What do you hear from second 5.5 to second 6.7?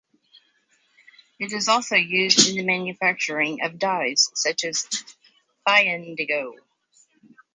thioindigo.